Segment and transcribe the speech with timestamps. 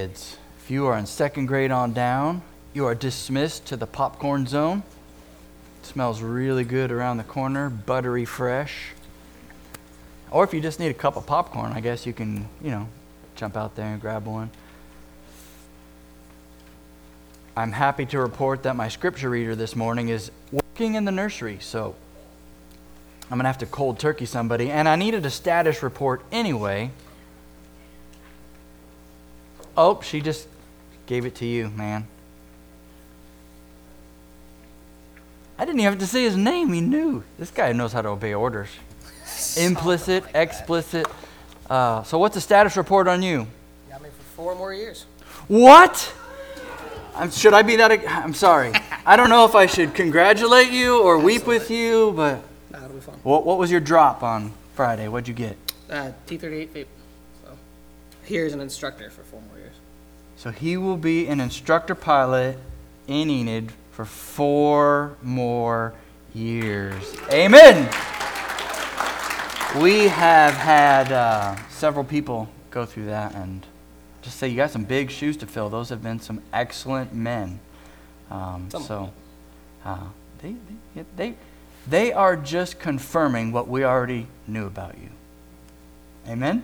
[0.00, 2.40] Kids, if you are in second grade on down,
[2.72, 4.82] you are dismissed to the popcorn zone.
[5.82, 8.92] It smells really good around the corner, buttery fresh.
[10.30, 12.88] Or if you just need a cup of popcorn, I guess you can, you know,
[13.36, 14.48] jump out there and grab one.
[17.54, 21.58] I'm happy to report that my scripture reader this morning is working in the nursery,
[21.60, 21.94] so
[23.24, 24.70] I'm going to have to cold turkey somebody.
[24.70, 26.90] And I needed a status report anyway.
[29.82, 30.46] Oh, she just
[31.06, 32.06] gave it to you, man.
[35.58, 36.70] I didn't even have to say his name.
[36.74, 37.24] He knew.
[37.38, 38.68] This guy knows how to obey orders.
[39.56, 41.06] Implicit, explicit.
[41.70, 43.46] Uh, so, what's the status report on you?
[43.88, 45.06] Got me for four more years.
[45.48, 46.12] What?
[47.14, 48.06] I'm, should I be that?
[48.06, 48.72] I'm sorry.
[49.06, 52.96] I don't know if I should congratulate you or weep with you, but Nah, it'll
[52.96, 53.14] be fun.
[53.22, 55.08] what, what was your drop on Friday?
[55.08, 55.56] What'd you get?
[55.88, 56.86] Uh, T38 FAIP.
[57.42, 57.58] So,
[58.24, 59.59] here's an instructor for four more years.
[60.40, 62.56] So he will be an instructor pilot
[63.06, 65.92] in Enid for four more
[66.32, 67.14] years.
[67.30, 67.84] Amen.
[69.82, 73.66] We have had uh, several people go through that, and
[74.22, 75.68] just say you got some big shoes to fill.
[75.68, 77.60] Those have been some excellent men.
[78.30, 79.12] Um, so
[79.84, 80.06] uh,
[80.40, 80.54] they,
[80.94, 81.34] they, they,
[81.86, 85.10] they are just confirming what we already knew about you.
[86.26, 86.62] Amen?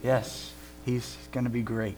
[0.00, 0.52] Yes,
[0.84, 1.96] he's going to be great.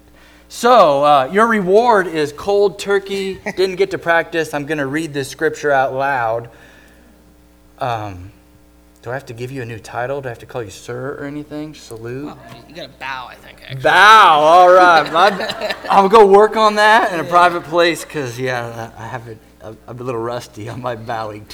[0.50, 3.34] So, uh, your reward is cold turkey.
[3.44, 4.54] Didn't get to practice.
[4.54, 6.48] I'm going to read this scripture out loud.
[7.78, 8.32] Um,
[9.02, 10.20] do I have to give you a new title?
[10.22, 11.74] Do I have to call you sir or anything?
[11.74, 12.32] Salute?
[12.34, 13.82] Oh, you gotta bow, I think, actually.
[13.82, 14.40] Bow.
[14.40, 15.12] All right.
[15.30, 19.36] My- I'll go work on that in a private place because, yeah, I have it.
[19.62, 21.46] I'm a little rusty on my bowing.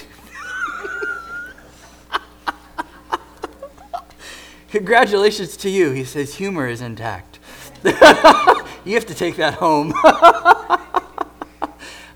[4.70, 5.90] Congratulations to you.
[5.90, 7.38] He says humor is intact.
[8.84, 9.94] you have to take that home.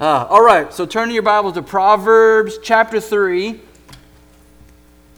[0.00, 3.60] Uh, all right, so turn your Bible to Proverbs chapter 3,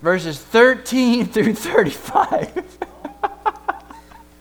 [0.00, 2.78] verses 13 through 35.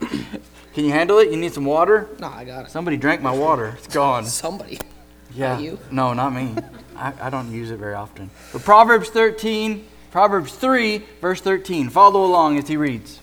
[0.00, 1.30] Can you handle it?
[1.30, 2.08] You need some water?
[2.18, 2.70] No, I got it.
[2.70, 3.74] Somebody drank my water.
[3.76, 4.24] It's gone.
[4.24, 4.78] Somebody.
[5.34, 5.58] Yeah.
[5.58, 5.78] you?
[5.90, 6.54] No, not me.
[6.96, 8.30] I, I don't use it very often.
[8.54, 11.90] But Proverbs 13, Proverbs 3, verse 13.
[11.90, 13.20] Follow along as he reads.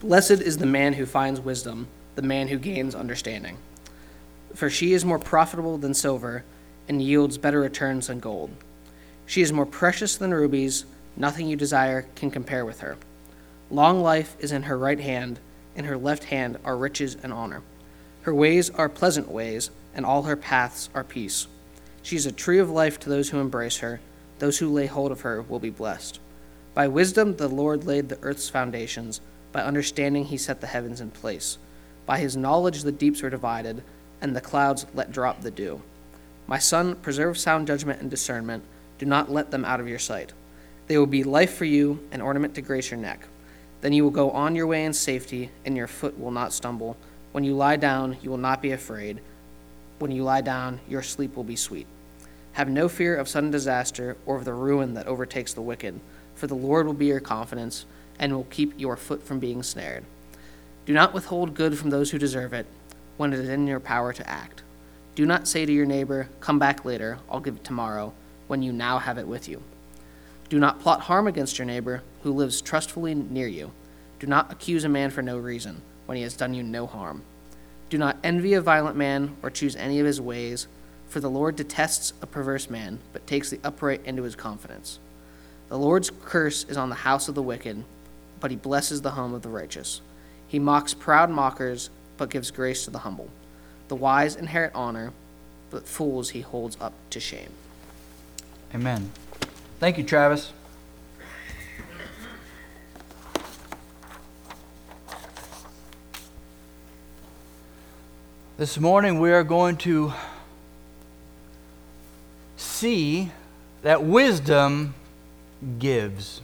[0.00, 3.56] Blessed is the man who finds wisdom, the man who gains understanding.
[4.54, 6.44] For she is more profitable than silver,
[6.88, 8.50] and yields better returns than gold.
[9.26, 10.84] She is more precious than rubies,
[11.16, 12.96] nothing you desire can compare with her.
[13.70, 15.40] Long life is in her right hand,
[15.74, 17.62] in her left hand are riches and honor.
[18.22, 21.46] Her ways are pleasant ways, and all her paths are peace.
[22.02, 24.00] She is a tree of life to those who embrace her.
[24.38, 26.20] Those who lay hold of her will be blessed.
[26.74, 29.20] By wisdom the Lord laid the earth's foundations,
[29.52, 31.56] by understanding he set the heavens in place.
[32.06, 33.82] By his knowledge the deeps were divided,
[34.20, 35.82] and the clouds let drop the dew.
[36.46, 38.64] My son, preserve sound judgment and discernment.
[38.98, 40.32] Do not let them out of your sight.
[40.86, 43.26] They will be life for you, an ornament to grace your neck.
[43.80, 46.96] Then you will go on your way in safety, and your foot will not stumble.
[47.32, 49.20] When you lie down, you will not be afraid.
[49.98, 51.86] When you lie down, your sleep will be sweet.
[52.52, 55.98] Have no fear of sudden disaster or of the ruin that overtakes the wicked,
[56.34, 57.86] for the Lord will be your confidence
[58.18, 60.04] and will keep your foot from being snared.
[60.86, 62.66] Do not withhold good from those who deserve it
[63.16, 64.62] when it is in your power to act.
[65.14, 68.12] Do not say to your neighbor, Come back later, I'll give it tomorrow,
[68.48, 69.62] when you now have it with you.
[70.48, 73.72] Do not plot harm against your neighbor who lives trustfully near you.
[74.18, 77.22] Do not accuse a man for no reason when he has done you no harm.
[77.88, 80.66] Do not envy a violent man or choose any of his ways,
[81.08, 84.98] for the Lord detests a perverse man, but takes the upright into his confidence.
[85.68, 87.84] The Lord's curse is on the house of the wicked,
[88.40, 90.00] but he blesses the home of the righteous.
[90.48, 93.28] He mocks proud mockers, but gives grace to the humble.
[93.88, 95.12] The wise inherit honor,
[95.70, 97.50] but fools he holds up to shame.
[98.74, 99.10] Amen.
[99.80, 100.52] Thank you, Travis.
[108.56, 110.12] This morning we are going to
[112.56, 113.32] see
[113.82, 114.94] that wisdom
[115.80, 116.40] gives.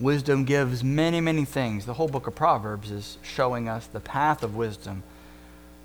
[0.00, 1.86] Wisdom gives many, many things.
[1.86, 5.02] The whole book of Proverbs is showing us the path of wisdom.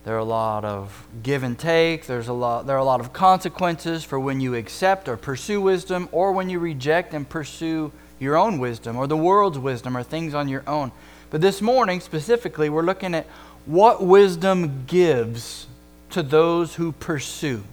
[0.03, 2.05] There are a lot of give and take.
[2.05, 5.61] There's a lot, there are a lot of consequences for when you accept or pursue
[5.61, 10.03] wisdom or when you reject and pursue your own wisdom or the world's wisdom or
[10.03, 10.91] things on your own.
[11.29, 13.25] But this morning, specifically, we're looking at
[13.65, 15.65] what wisdom gives
[16.11, 17.63] to those who pursue.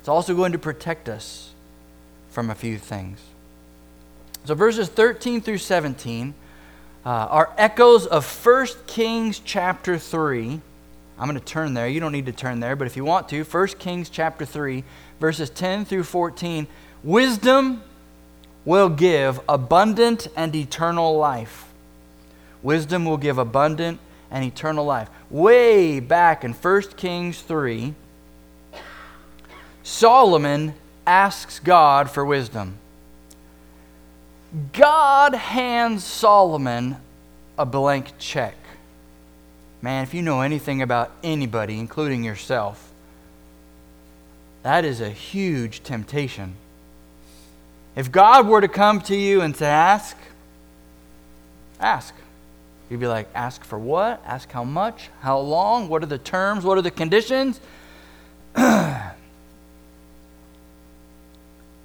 [0.00, 1.50] It's also going to protect us
[2.30, 3.20] from a few things.
[4.44, 6.34] So, verses 13 through 17
[7.06, 10.60] uh, are echoes of 1 Kings chapter 3.
[11.18, 11.88] I'm going to turn there.
[11.88, 14.84] You don't need to turn there, but if you want to, 1 Kings chapter 3,
[15.18, 16.66] verses 10 through 14.
[17.02, 17.82] Wisdom
[18.64, 21.64] will give abundant and eternal life.
[22.62, 23.98] Wisdom will give abundant
[24.30, 25.08] and eternal life.
[25.30, 27.94] Way back in 1 Kings 3,
[29.82, 30.74] Solomon
[31.06, 32.78] asks God for wisdom.
[34.72, 36.96] God hands Solomon
[37.58, 38.54] a blank check.
[39.82, 42.92] Man, if you know anything about anybody, including yourself,
[44.62, 46.54] that is a huge temptation.
[47.96, 50.16] If God were to come to you and to ask,
[51.78, 52.14] ask.
[52.88, 54.22] You'd be like, ask for what?
[54.24, 55.10] Ask how much?
[55.20, 55.88] How long?
[55.88, 56.64] What are the terms?
[56.64, 57.60] What are the conditions?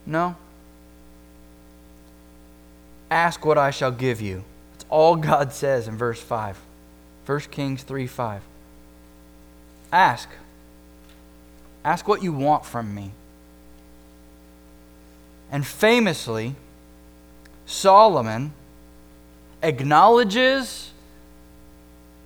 [0.06, 0.36] no.
[3.11, 4.44] Ask what I shall give you.
[4.73, 6.59] That's all God says in verse 5.
[7.25, 8.41] 1 Kings 3 5.
[9.91, 10.29] Ask.
[11.83, 13.11] Ask what you want from me.
[15.51, 16.56] And famously,
[17.65, 18.53] Solomon
[19.63, 20.91] acknowledges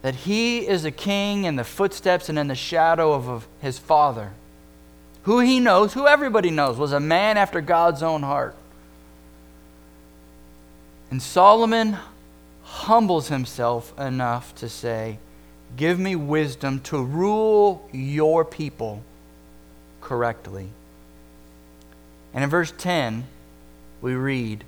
[0.01, 3.79] that he is a king in the footsteps and in the shadow of, of his
[3.79, 4.31] father,
[5.23, 8.55] who he knows, who everybody knows, was a man after God's own heart.
[11.13, 11.97] And Solomon
[12.63, 15.19] humbles himself enough to say,
[15.77, 19.03] Give me wisdom to rule your people
[20.01, 20.69] correctly.
[22.33, 23.27] And in verse 10,
[24.01, 24.63] we read,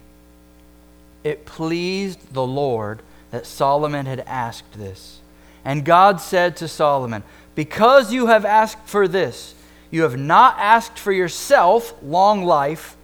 [1.23, 3.01] It pleased the Lord
[3.31, 5.21] that Solomon had asked this.
[5.63, 7.23] And God said to Solomon,
[7.55, 9.55] Because you have asked for this,
[9.89, 12.95] you have not asked for yourself long life,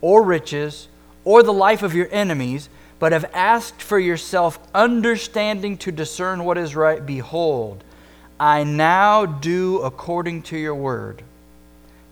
[0.00, 0.88] or riches,
[1.26, 6.58] or the life of your enemies, but have asked for yourself understanding to discern what
[6.58, 7.04] is right.
[7.04, 7.84] Behold,
[8.40, 11.22] I now do according to your word.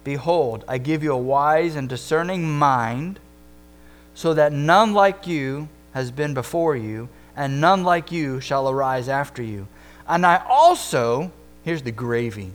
[0.04, 3.18] Behold, I give you a wise and discerning mind,
[4.14, 9.08] so that none like you has been before you, and none like you shall arise
[9.08, 9.66] after you.
[10.06, 11.32] And I also,
[11.64, 12.52] here's the gravy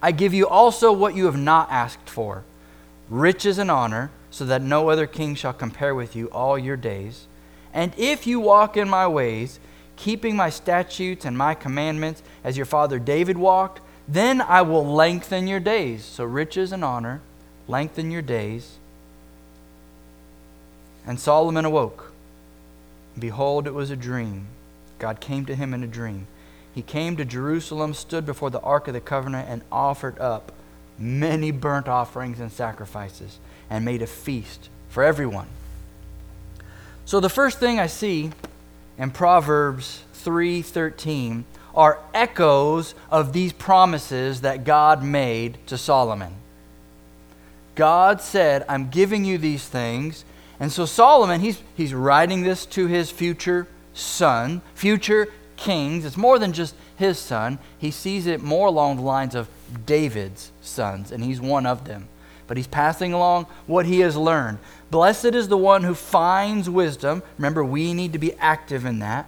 [0.00, 2.44] I give you also what you have not asked for
[3.08, 7.26] riches and honor, so that no other king shall compare with you all your days.
[7.72, 9.60] And if you walk in my ways,
[9.96, 15.46] keeping my statutes and my commandments, as your father David walked, then I will lengthen
[15.46, 16.04] your days.
[16.04, 17.20] So, riches and honor,
[17.68, 18.78] lengthen your days.
[21.06, 22.12] And Solomon awoke.
[23.18, 24.46] Behold, it was a dream.
[24.98, 26.26] God came to him in a dream.
[26.74, 30.52] He came to Jerusalem, stood before the ark of the covenant, and offered up
[30.98, 33.38] many burnt offerings and sacrifices,
[33.72, 35.48] and made a feast for everyone.
[37.06, 38.30] So the first thing I see
[38.98, 46.34] in Proverbs 3:13 are echoes of these promises that God made to Solomon.
[47.74, 50.26] God said, I'm giving you these things.
[50.60, 56.04] And so Solomon, he's, he's writing this to his future son, future kings.
[56.04, 57.58] It's more than just his son.
[57.78, 59.48] He sees it more along the lines of
[59.86, 62.08] David's sons, and he's one of them.
[62.52, 64.58] But he's passing along what he has learned.
[64.90, 67.22] Blessed is the one who finds wisdom.
[67.38, 69.26] Remember, we need to be active in that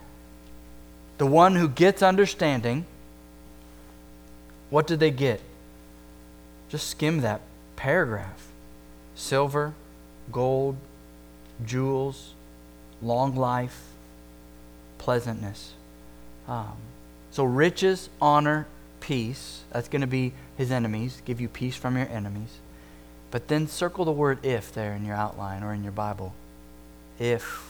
[1.17, 2.85] the one who gets understanding,
[4.69, 5.41] what did they get?
[6.69, 7.41] Just skim that
[7.77, 8.49] paragraph
[9.15, 9.73] silver,
[10.31, 10.77] gold,
[11.65, 12.35] jewels,
[13.01, 13.85] long life,
[14.99, 15.73] pleasantness.
[16.47, 16.77] Um,
[17.31, 18.67] so, riches, honor,
[19.01, 19.63] peace.
[19.71, 22.59] That's going to be his enemies, give you peace from your enemies.
[23.35, 26.33] But then circle the word if there in your outline or in your Bible.
[27.19, 27.69] If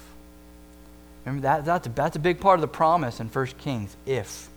[1.25, 3.97] Remember that that's a, that's a big part of the promise in 1 Kings.
[4.05, 4.51] If.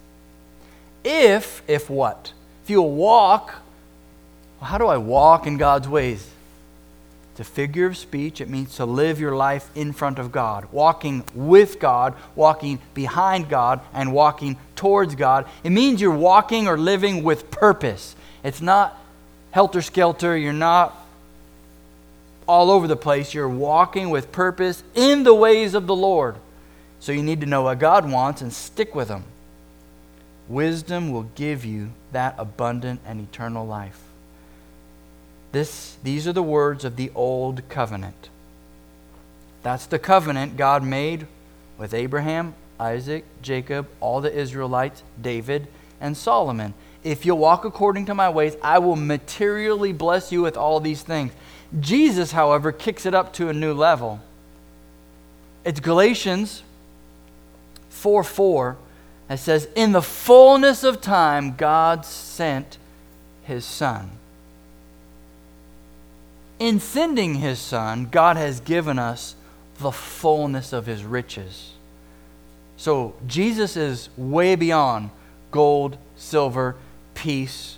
[1.05, 2.33] If, if what?
[2.65, 3.55] If you'll walk,
[4.59, 6.29] well, how do I walk in God's ways?
[7.31, 8.41] It's a figure of speech.
[8.41, 13.47] It means to live your life in front of God, walking with God, walking behind
[13.47, 15.47] God, and walking towards God.
[15.63, 18.13] It means you're walking or living with purpose.
[18.43, 19.01] It's not
[19.51, 20.38] helter skelter.
[20.38, 20.96] You're not
[22.48, 23.34] all over the place.
[23.34, 26.36] You're walking with purpose in the ways of the Lord.
[27.00, 29.24] So you need to know what God wants and stick with Him.
[30.48, 34.01] Wisdom will give you that abundant and eternal life.
[35.51, 38.30] This, these are the words of the old covenant.
[39.63, 41.27] That's the covenant God made
[41.77, 45.68] with Abraham, Isaac, Jacob, all the Israelites, David,
[46.00, 46.74] and Solomon.
[47.07, 51.01] If you'll walk according to my ways, I will materially bless you with all these
[51.01, 51.31] things.
[51.79, 54.19] Jesus, however, kicks it up to a new level.
[55.63, 56.63] It's Galatians
[57.87, 58.77] 4 4,
[59.29, 62.77] it says, In the fullness of time, God sent
[63.43, 64.11] his Son.
[66.59, 69.37] In sending his Son, God has given us
[69.79, 71.71] the fullness of his riches.
[72.75, 75.11] So Jesus is way beyond
[75.51, 76.75] gold, silver,
[77.17, 77.77] peace,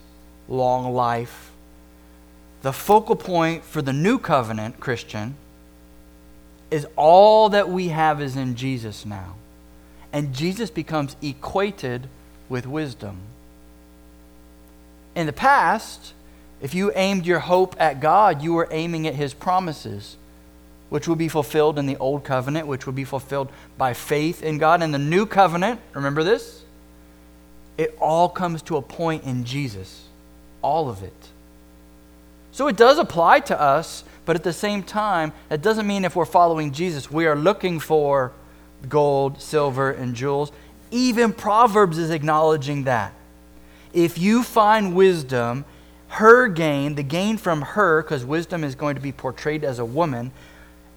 [0.49, 1.51] long life.
[2.61, 5.35] The focal point for the new covenant Christian
[6.69, 9.35] is all that we have is in Jesus now.
[10.11, 12.09] And Jesus becomes equated
[12.49, 13.17] with wisdom.
[15.15, 16.13] In the past,
[16.61, 20.17] if you aimed your hope at God, you were aiming at his promises
[20.89, 24.57] which would be fulfilled in the old covenant, which would be fulfilled by faith in
[24.57, 24.81] God.
[24.81, 26.58] In the new covenant, remember this?
[27.79, 30.03] It all comes to a point in Jesus.
[30.61, 31.29] All of it.
[32.51, 36.13] So it does apply to us, but at the same time, that doesn't mean if
[36.13, 38.33] we're following Jesus, we are looking for
[38.89, 40.51] gold, silver, and jewels.
[40.91, 43.13] Even Proverbs is acknowledging that.
[43.93, 45.63] If you find wisdom,
[46.09, 49.85] her gain, the gain from her, because wisdom is going to be portrayed as a
[49.85, 50.33] woman,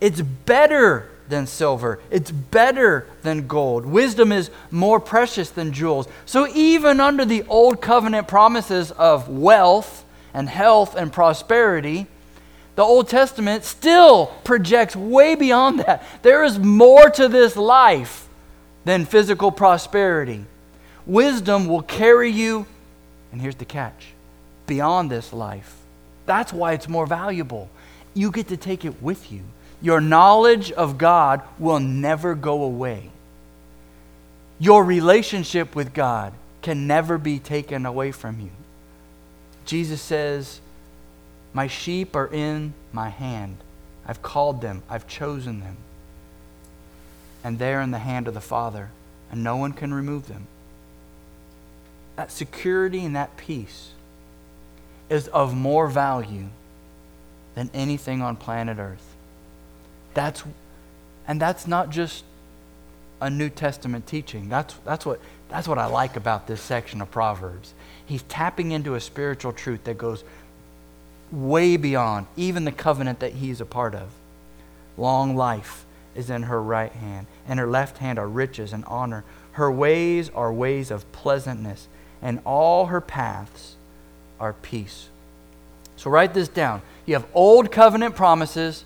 [0.00, 1.98] it's better than silver.
[2.10, 3.86] It's better than gold.
[3.86, 6.08] Wisdom is more precious than jewels.
[6.26, 12.06] So, even under the old covenant promises of wealth and health and prosperity,
[12.74, 16.04] the Old Testament still projects way beyond that.
[16.22, 18.28] There is more to this life
[18.84, 20.46] than physical prosperity.
[21.06, 22.66] Wisdom will carry you,
[23.30, 24.08] and here's the catch
[24.66, 25.76] beyond this life.
[26.24, 27.68] That's why it's more valuable.
[28.14, 29.42] You get to take it with you.
[29.82, 33.10] Your knowledge of God will never go away.
[34.60, 38.50] Your relationship with God can never be taken away from you.
[39.66, 40.60] Jesus says,
[41.52, 43.56] My sheep are in my hand.
[44.06, 45.76] I've called them, I've chosen them.
[47.42, 48.90] And they're in the hand of the Father,
[49.32, 50.46] and no one can remove them.
[52.14, 53.90] That security and that peace
[55.08, 56.46] is of more value
[57.56, 59.11] than anything on planet Earth.
[60.14, 60.42] That's,
[61.26, 62.24] and that's not just
[63.20, 64.48] a New Testament teaching.
[64.48, 67.72] That's, that's, what, that's what I like about this section of Proverbs.
[68.04, 70.24] He's tapping into a spiritual truth that goes
[71.30, 74.08] way beyond even the covenant that he's a part of.
[74.98, 79.24] Long life is in her right hand, and her left hand are riches and honor.
[79.52, 81.88] Her ways are ways of pleasantness,
[82.20, 83.76] and all her paths
[84.38, 85.08] are peace.
[85.96, 86.82] So write this down.
[87.06, 88.84] You have old covenant promises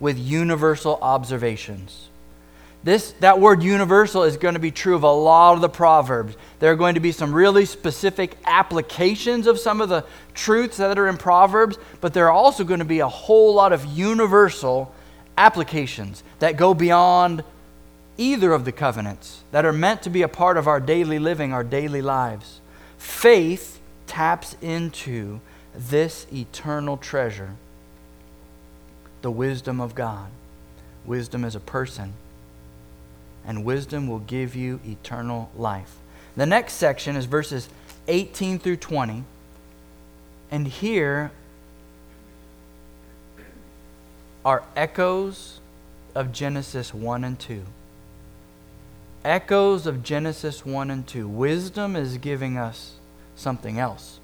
[0.00, 2.08] with universal observations.
[2.82, 6.34] This, that word universal is going to be true of a lot of the Proverbs.
[6.60, 10.98] There are going to be some really specific applications of some of the truths that
[10.98, 14.94] are in Proverbs, but there are also going to be a whole lot of universal
[15.36, 17.44] applications that go beyond
[18.16, 21.52] either of the covenants, that are meant to be a part of our daily living,
[21.52, 22.60] our daily lives.
[22.96, 25.40] Faith taps into
[25.74, 27.56] this eternal treasure
[29.22, 30.28] the wisdom of God.
[31.04, 32.12] Wisdom is a person,
[33.46, 35.96] and wisdom will give you eternal life.
[36.36, 37.68] The next section is verses
[38.08, 39.24] 18 through 20.
[40.50, 41.30] And here
[44.44, 45.60] are echoes
[46.14, 47.62] of Genesis 1 and 2.
[49.24, 51.28] Echoes of Genesis 1 and 2.
[51.28, 52.94] Wisdom is giving us
[53.36, 54.19] something else.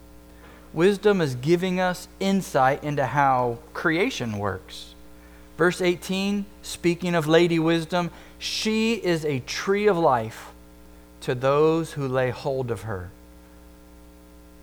[0.77, 4.95] Wisdom is giving us insight into how creation works.
[5.57, 10.53] Verse 18, speaking of Lady Wisdom, she is a tree of life
[11.23, 13.09] to those who lay hold of her.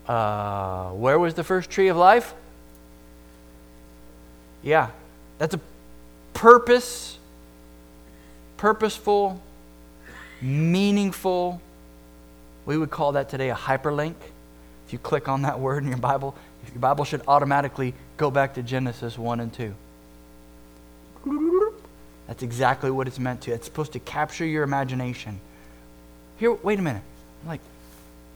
[0.06, 2.32] Uh, where was the first tree of life?
[4.62, 4.90] Yeah,
[5.38, 5.60] that's a
[6.32, 7.18] purpose,
[8.56, 9.42] purposeful,
[10.40, 11.60] meaningful.
[12.66, 14.14] We would call that today a hyperlink.
[14.86, 16.34] If you click on that word in your Bible,
[16.72, 19.74] your Bible should automatically go back to Genesis 1 and 2.
[22.26, 23.52] That's exactly what it's meant to.
[23.52, 25.40] It's supposed to capture your imagination.
[26.38, 27.02] Here, wait a minute.
[27.42, 27.60] I'm like,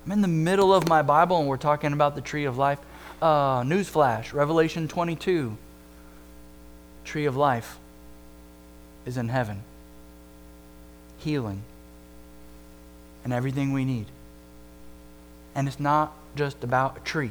[0.06, 2.78] I'm in the middle of my Bible and we're talking about the tree of life.
[3.20, 5.56] Uh, newsflash, Revelation 22.
[7.04, 7.78] Tree of life
[9.04, 9.62] is in heaven.
[11.18, 11.62] Healing
[13.24, 14.06] and everything we need.
[15.54, 17.30] And it's not just about a tree.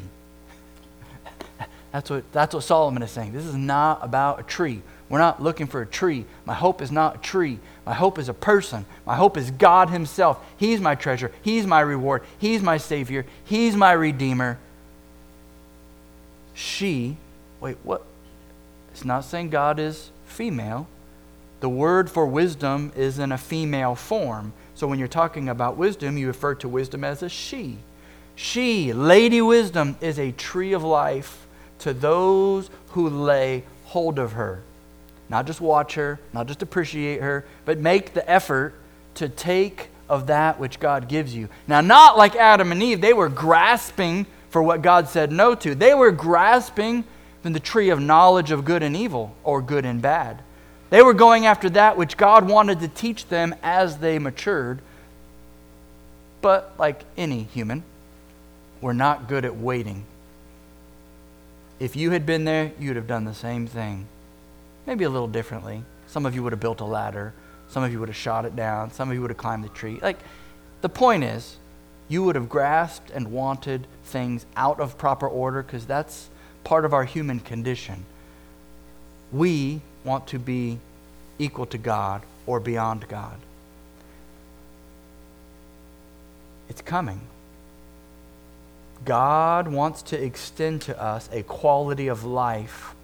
[1.92, 3.34] that's, what, that's what Solomon is saying.
[3.34, 4.82] This is not about a tree.
[5.10, 6.26] We're not looking for a tree.
[6.46, 7.60] My hope is not a tree.
[7.86, 8.86] My hope is a person.
[9.06, 10.44] My hope is God Himself.
[10.58, 11.32] He's my treasure.
[11.42, 12.24] He's my reward.
[12.38, 13.26] He's my Savior.
[13.46, 14.58] He's my Redeemer.
[16.54, 17.16] She,
[17.62, 18.04] wait, what?
[18.92, 20.88] It's not saying God is female.
[21.60, 24.54] The word for wisdom is in a female form.
[24.76, 27.78] So when you're talking about wisdom, you refer to wisdom as a she.
[28.38, 31.48] She, Lady Wisdom, is a tree of life
[31.80, 34.62] to those who lay hold of her.
[35.28, 38.76] Not just watch her, not just appreciate her, but make the effort
[39.16, 41.50] to take of that which God gives you.
[41.68, 45.74] Now, not like Adam and Eve, they were grasping for what God said no to.
[45.74, 47.06] They were grasping
[47.42, 50.44] from the tree of knowledge of good and evil, or good and bad.
[50.92, 54.80] They were going after that which God wanted to teach them as they matured.
[56.42, 57.84] But, like any human,
[58.82, 60.06] we're not good at waiting.
[61.80, 64.08] If you had been there, you'd have done the same thing.
[64.86, 65.84] Maybe a little differently.
[66.08, 67.34] Some of you would have built a ladder.
[67.70, 68.92] Some of you would have shot it down.
[68.92, 70.00] Some of you would have climbed the tree.
[70.02, 70.18] Like,
[70.82, 71.58] the point is,
[72.08, 76.30] you would have grasped and wanted things out of proper order because that's
[76.64, 78.06] part of our human condition.
[79.32, 80.80] We want to be
[81.38, 83.38] equal to God or beyond God.
[86.70, 87.22] It's coming.
[89.06, 92.96] God wants to extend to us a quality of life,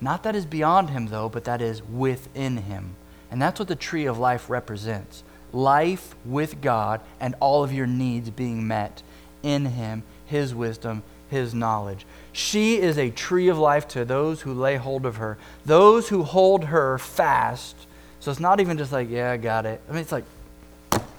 [0.00, 2.94] not that is beyond Him, though, but that is within Him.
[3.30, 7.86] And that's what the tree of life represents life with God and all of your
[7.86, 9.02] needs being met
[9.42, 12.06] in Him, His wisdom, His knowledge.
[12.32, 16.22] She is a tree of life to those who lay hold of her, those who
[16.22, 17.76] hold her fast.
[18.20, 19.80] So it's not even just like, yeah, I got it.
[19.88, 20.24] I mean, it's like,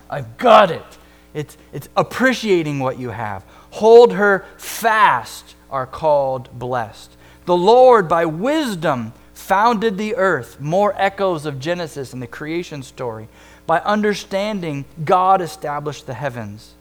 [0.09, 0.85] I've got it.
[1.33, 3.43] It's, it's appreciating what you have.
[3.71, 7.11] Hold her fast are called blessed.
[7.45, 10.59] The Lord, by wisdom, founded the earth.
[10.59, 13.27] More echoes of Genesis and the creation story.
[13.65, 16.73] By understanding, God established the heavens.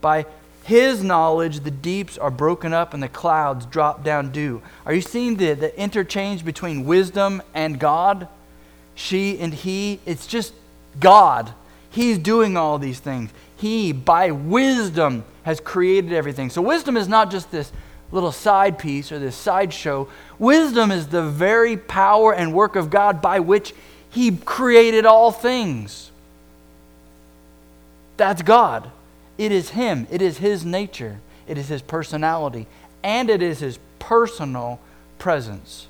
[0.00, 0.26] By
[0.64, 4.62] his knowledge, the deeps are broken up and the clouds drop down dew.
[4.86, 8.28] Are you seeing the, the interchange between wisdom and God?
[8.94, 10.54] She and he, it's just
[10.98, 11.52] God.
[11.90, 13.30] He's doing all these things.
[13.64, 16.50] He, by wisdom, has created everything.
[16.50, 17.72] So, wisdom is not just this
[18.12, 20.06] little side piece or this sideshow.
[20.38, 23.72] Wisdom is the very power and work of God by which
[24.10, 26.10] He created all things.
[28.18, 28.90] That's God.
[29.38, 32.66] It is Him, it is His nature, it is His personality,
[33.02, 34.78] and it is His personal
[35.18, 35.86] presence.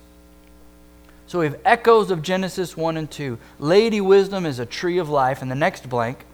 [1.27, 3.37] So we have echoes of Genesis 1 and 2.
[3.59, 5.43] Lady Wisdom is a tree of life.
[5.43, 6.25] And the next blank,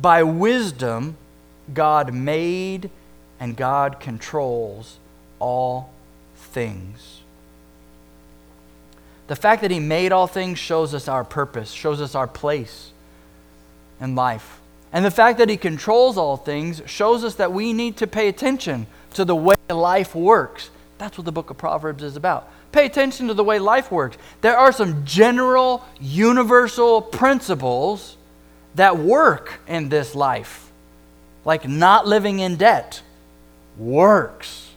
[0.00, 1.16] by wisdom,
[1.72, 2.90] God made
[3.38, 4.98] and God controls
[5.38, 5.90] all
[6.36, 7.20] things.
[9.26, 12.92] The fact that He made all things shows us our purpose, shows us our place
[14.00, 14.60] in life.
[14.92, 18.28] And the fact that He controls all things shows us that we need to pay
[18.28, 20.70] attention to the way life works.
[20.98, 22.48] That's what the book of Proverbs is about.
[22.72, 24.16] Pay attention to the way life works.
[24.40, 28.16] There are some general, universal principles
[28.74, 30.70] that work in this life,
[31.44, 33.02] like not living in debt,
[33.76, 34.70] works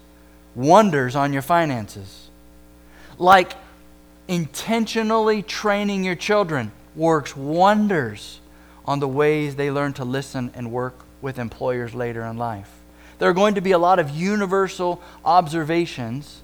[0.55, 2.29] wonders on your finances.
[3.17, 3.53] Like
[4.27, 8.39] intentionally training your children works wonders
[8.85, 12.71] on the ways they learn to listen and work with employers later in life.
[13.17, 16.41] There are going to be a lot of universal observations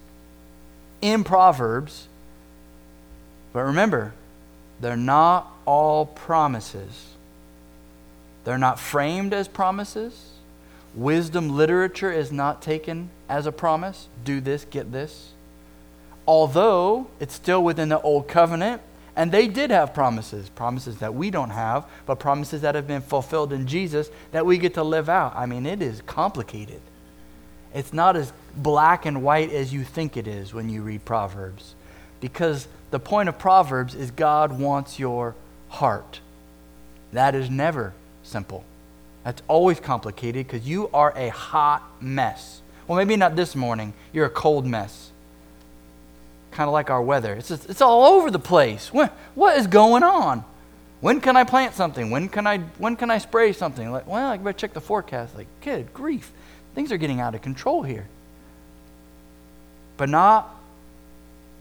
[1.02, 2.08] in Proverbs,
[3.54, 4.14] but remember,
[4.80, 7.11] they're not all promises.
[8.44, 10.32] They're not framed as promises.
[10.96, 15.32] Wisdom literature is not taken as a promise do this, get this.
[16.28, 18.82] Although it's still within the old covenant,
[19.16, 23.02] and they did have promises, promises that we don't have, but promises that have been
[23.02, 25.36] fulfilled in Jesus that we get to live out.
[25.36, 26.82] I mean, it is complicated.
[27.74, 31.76] It's not as black and white as you think it is when you read Proverbs.
[32.20, 35.36] Because the point of Proverbs is God wants your
[35.70, 36.20] heart.
[37.12, 37.94] That is never
[38.32, 38.64] simple.
[39.24, 42.62] That's always complicated because you are a hot mess.
[42.88, 43.94] Well, maybe not this morning.
[44.12, 45.12] You're a cold mess
[46.52, 47.34] kind of like our weather.
[47.34, 48.94] It's, just, it's all over the place.
[48.94, 50.44] When, what is going on?
[51.00, 52.12] When can I plant something?
[52.12, 53.92] When can I, when can I spray something?
[53.92, 55.36] Like, well, I better check the forecast.
[55.36, 56.32] Like, good grief.
[56.76, 58.08] Things are getting out of control here.
[59.98, 60.56] But not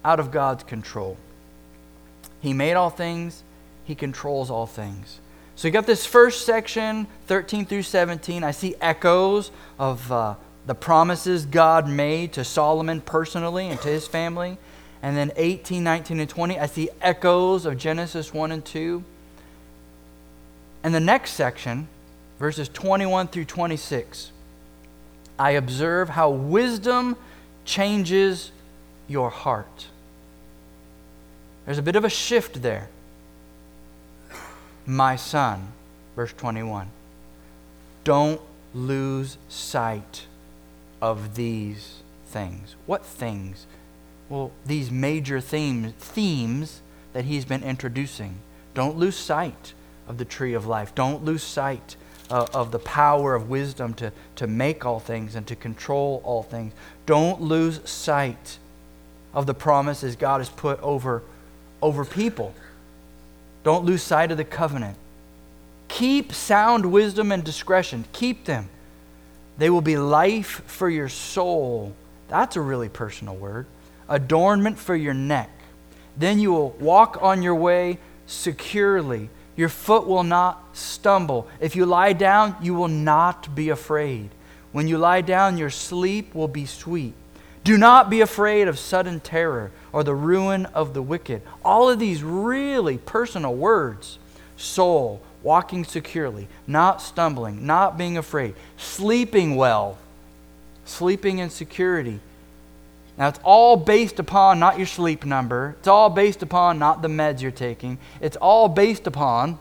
[0.05, 1.17] out of God's control.
[2.41, 3.43] He made all things,
[3.85, 5.21] He controls all things.
[5.61, 8.43] So you got this first section, 13 through 17.
[8.43, 14.07] I see echoes of uh, the promises God made to Solomon personally and to his
[14.07, 14.57] family.
[15.03, 19.05] And then 18, 19, and 20, I see echoes of Genesis 1 and 2.
[20.83, 21.89] And the next section,
[22.39, 24.33] verses 21 through 26,
[25.39, 27.19] I observe how wisdom
[27.67, 28.51] changes
[29.09, 29.89] your heart.
[31.67, 32.89] There's a bit of a shift there.
[34.87, 35.73] My son
[36.17, 36.89] Verse 21.
[38.05, 38.41] Don't
[38.75, 40.27] lose sight
[41.01, 42.77] of these things.
[42.87, 43.67] What things?
[44.29, 48.35] Well, these major themes, themes that he's been introducing.
[48.75, 49.73] Don't lose sight
[50.07, 50.95] of the tree of life.
[50.95, 51.97] Don't lose sight
[52.31, 56.43] uh, of the power of wisdom to, to make all things and to control all
[56.43, 56.73] things.
[57.07, 58.59] Don't lose sight
[59.33, 61.23] of the promises God has put over,
[61.81, 62.55] over people.
[63.63, 64.97] Don't lose sight of the covenant.
[65.89, 68.05] Keep sound wisdom and discretion.
[68.13, 68.69] Keep them.
[69.59, 71.95] They will be life for your soul.
[72.29, 73.67] That's a really personal word.
[74.09, 75.51] Adornment for your neck.
[76.17, 79.29] Then you will walk on your way securely.
[79.57, 81.49] Your foot will not stumble.
[81.61, 84.31] If you lie down, you will not be afraid.
[84.73, 87.15] When you lie down, your sleep will be sweet.
[87.65, 91.43] Do not be afraid of sudden terror or the ruin of the wicked.
[91.65, 94.19] All of these really personal words
[94.57, 99.97] soul, walking securely, not stumbling, not being afraid, sleeping well,
[100.85, 102.21] sleeping in security.
[103.17, 105.77] Now, it's all based upon not your sleep number.
[105.79, 107.99] It's all based upon not the meds you're taking.
[108.21, 109.59] It's all based upon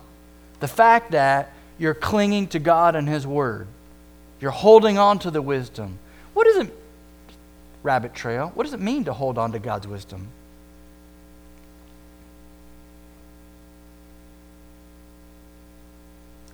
[0.59, 3.67] the fact that you're clinging to God and His Word.
[4.39, 5.99] You're holding on to the wisdom.
[6.33, 6.73] What does it,
[7.83, 10.27] rabbit trail, what does it mean to hold on to God's wisdom?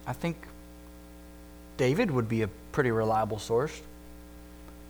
[0.08, 0.38] I think
[1.78, 3.82] David would be a pretty reliable source.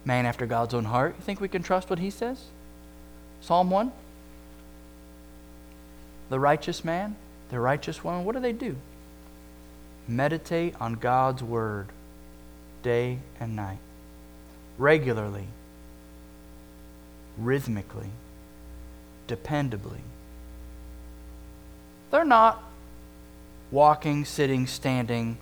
[0.04, 1.15] Man after God's own heart.
[1.17, 2.43] You think we can trust what he says?
[3.41, 3.91] Psalm 1?
[6.30, 7.15] The righteous man,
[7.50, 8.76] the righteous woman, what do they do?
[10.08, 11.88] Meditate on God's word
[12.84, 13.80] day and night,
[14.78, 15.48] regularly,
[17.38, 18.10] rhythmically,
[19.28, 20.00] dependably.
[22.12, 22.63] They're not
[23.71, 25.38] walking, sitting, standing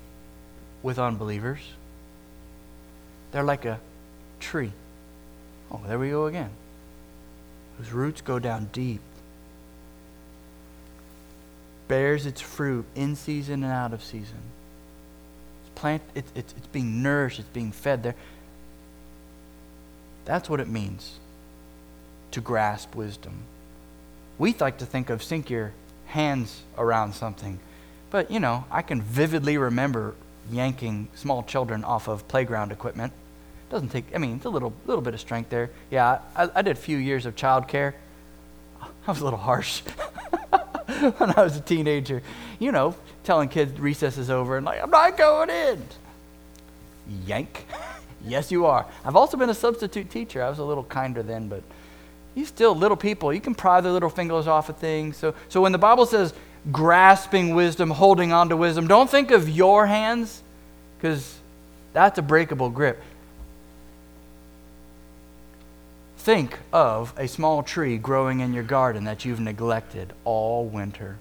[0.81, 1.59] with unbelievers.
[3.31, 3.79] They're like a
[4.39, 4.71] tree.
[5.71, 6.49] Oh, there we go again.
[7.77, 9.01] Whose roots go down deep.
[11.87, 14.37] Bears its fruit in season and out of season.
[15.61, 18.15] It's plant it's, it's, it's being nourished, it's being fed there.
[20.25, 21.19] That's what it means
[22.33, 23.33] to grasp wisdom.
[24.37, 25.71] We like to think of sink your
[26.07, 27.59] hands around something.
[28.09, 30.15] But, you know, I can vividly remember
[30.51, 33.13] yanking small children off of playground equipment.
[33.69, 35.69] Doesn't take, I mean, it's a little, little bit of strength there.
[35.89, 37.93] Yeah, I, I did a few years of childcare.
[38.81, 39.81] I was a little harsh
[41.17, 42.21] when I was a teenager.
[42.59, 45.83] You know, telling kids recess is over and like, I'm not going in.
[47.25, 47.65] Yank.
[48.25, 48.85] yes, you are.
[49.05, 50.43] I've also been a substitute teacher.
[50.43, 51.63] I was a little kinder then, but
[52.35, 53.33] you still little people.
[53.33, 55.17] You can pry their little fingers off of things.
[55.17, 56.33] So, so when the Bible says
[56.71, 58.87] grasping wisdom, holding on to wisdom.
[58.87, 60.41] Don't think of your hands,
[60.97, 61.37] because
[61.91, 63.01] that's a breakable grip.
[66.17, 71.17] Think of a small tree growing in your garden that you've neglected all winter.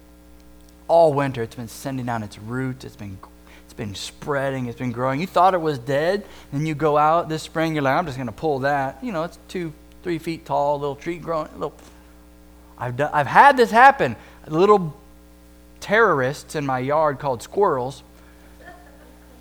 [0.86, 3.18] All winter, it's been sending down its roots, it's been
[3.64, 5.18] it's been spreading, it's been growing.
[5.18, 8.18] You thought it was dead, and you go out this spring, you're like, I'm just
[8.18, 9.02] going to pull that.
[9.02, 9.72] You know, it's two,
[10.02, 11.48] three feet tall, little tree growing.
[11.54, 11.74] Little.
[12.78, 14.16] I've, done, I've had this happen.
[14.48, 14.94] Little
[15.80, 18.02] terrorists in my yard called squirrels.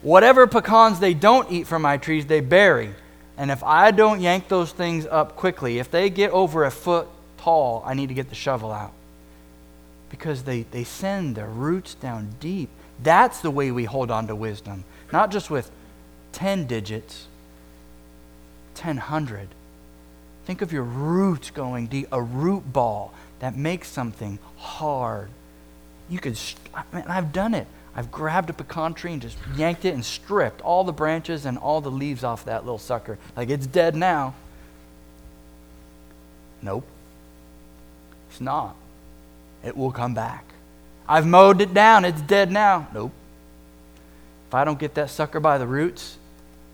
[0.02, 2.94] Whatever pecans they don't eat from my trees, they bury.
[3.38, 7.08] And if I don't yank those things up quickly, if they get over a foot
[7.38, 8.94] tall, I need to get the shovel out.
[10.10, 12.70] Because they, they send their roots down deep.
[13.02, 14.84] That's the way we hold on to wisdom.
[15.12, 15.72] Not just with
[16.34, 17.28] 10 digits,
[18.76, 19.48] 10 hundred.
[20.46, 25.30] Think of your roots going deep, a root ball that makes something hard
[26.12, 26.38] you could,
[26.92, 27.66] man, I've done it.
[27.96, 31.58] I've grabbed a pecan tree and just yanked it and stripped all the branches and
[31.58, 33.18] all the leaves off that little sucker.
[33.36, 34.36] Like it's dead now.
[36.62, 36.86] Nope.
[38.30, 38.76] It's not.
[39.64, 40.44] It will come back.
[41.08, 42.04] I've mowed it down.
[42.04, 42.88] It's dead now.
[42.94, 43.14] Nope.
[44.50, 46.18] If I don't get that sucker by the roots,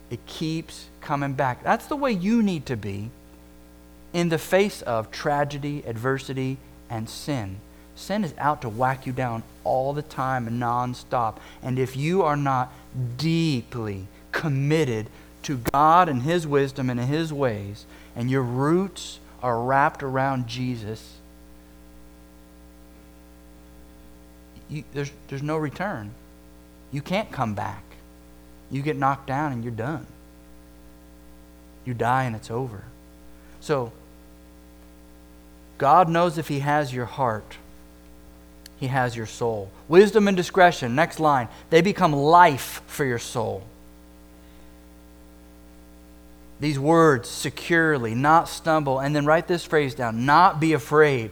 [0.10, 1.64] it keeps coming back.
[1.64, 3.12] That's the way you need to be
[4.18, 6.58] in the face of tragedy, adversity,
[6.90, 7.58] and sin.
[7.96, 11.38] Sin is out to whack you down all the time and nonstop.
[11.62, 12.74] And if you are not
[13.18, 15.12] deeply committed
[15.44, 21.18] to God and His wisdom and His ways, and your roots are wrapped around Jesus,
[24.68, 26.10] you, there's, there's no return.
[26.92, 27.84] You can't come back.
[28.72, 30.08] You get knocked down and you're done.
[31.86, 32.84] You die and it's over.
[33.60, 33.92] So,
[35.78, 37.58] God knows if He has your heart.
[38.80, 39.70] he has your soul.
[39.88, 43.64] Wisdom and discretion, next line, they become life for your soul.
[46.60, 51.32] These words securely, not stumble, and then write this phrase down not be afraid.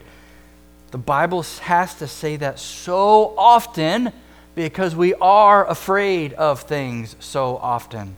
[0.92, 4.12] The Bible has to say that so often
[4.54, 8.16] because we are afraid of things so often.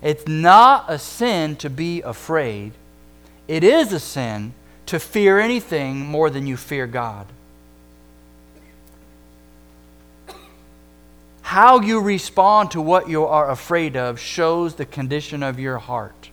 [0.00, 2.72] It's not a sin to be afraid,
[3.48, 4.54] it is a sin
[4.86, 7.26] to fear anything more than you fear God.
[11.42, 16.30] How you respond to what you are afraid of shows the condition of your heart.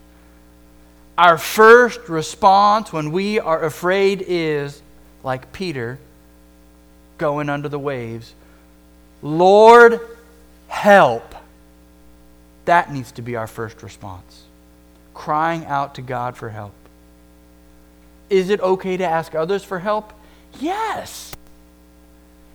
[1.18, 4.80] Our first response when we are afraid is,
[5.22, 5.98] like Peter,
[7.18, 8.34] going under the waves
[9.22, 10.00] Lord,
[10.68, 11.34] help.
[12.64, 14.44] That needs to be our first response.
[15.12, 16.72] Crying out to God for help.
[18.30, 20.12] Is it okay to ask others for help?
[20.58, 21.34] Yes.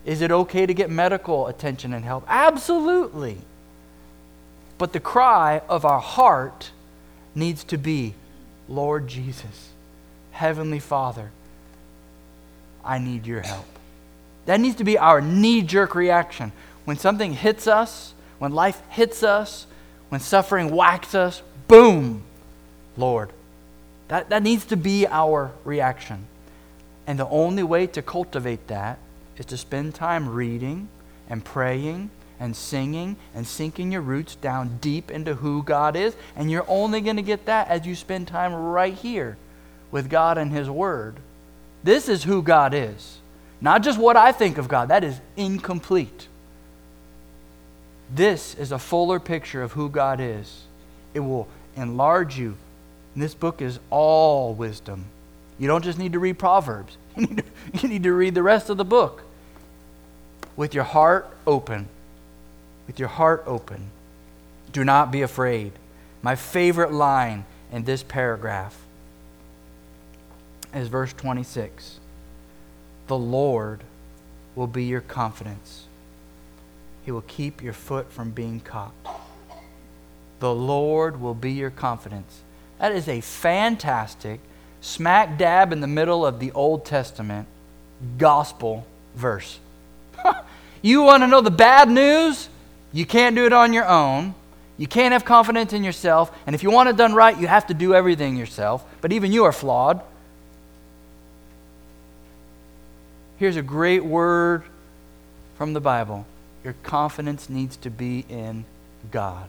[0.06, 2.26] Is it okay to get medical attention and help?
[2.28, 3.38] Absolutely.
[4.78, 6.72] But the cry of our heart
[7.34, 8.14] needs to be
[8.68, 9.70] Lord Jesus,
[10.32, 11.32] Heavenly Father,
[12.84, 13.66] I need your help.
[14.46, 16.52] That needs to be our knee jerk reaction.
[16.86, 19.66] When something hits us, when life hits us,
[20.10, 22.24] when suffering whacks us, boom,
[22.96, 23.32] Lord.
[24.08, 26.28] That, that needs to be our reaction.
[27.08, 29.00] And the only way to cultivate that
[29.38, 30.88] is to spend time reading
[31.30, 36.16] and praying and singing and sinking your roots down deep into who God is.
[36.36, 39.38] And you're only going to get that as you spend time right here
[39.92, 41.16] with God and His Word.
[41.84, 43.20] This is who God is.
[43.62, 46.28] Not just what I think of God, that is incomplete.
[48.14, 50.64] This is a fuller picture of who God is.
[51.14, 52.58] It will enlarge you.
[53.16, 55.06] And this book is all wisdom.
[55.58, 57.44] You don't just need to read Proverbs, you need to,
[57.82, 59.24] you need to read the rest of the book
[60.56, 61.88] with your heart open.
[62.88, 63.90] With your heart open.
[64.72, 65.72] Do not be afraid.
[66.22, 68.78] My favorite line in this paragraph
[70.74, 72.00] is verse 26.
[73.08, 73.82] The Lord
[74.56, 75.86] will be your confidence.
[77.06, 78.94] He will keep your foot from being caught.
[80.40, 82.42] The Lord will be your confidence.
[82.80, 84.40] That is a fantastic,
[84.82, 87.48] smack dab in the middle of the Old Testament
[88.18, 88.86] gospel
[89.16, 89.60] verse.
[90.82, 92.50] you want to know the bad news?
[92.92, 94.36] You can't do it on your own.
[94.78, 96.36] You can't have confidence in yourself.
[96.46, 98.86] And if you want it done right, you have to do everything yourself.
[99.02, 100.02] But even you are flawed.
[103.38, 104.64] Here's a great word
[105.58, 106.26] from the Bible
[106.64, 108.66] your confidence needs to be in
[109.12, 109.48] God.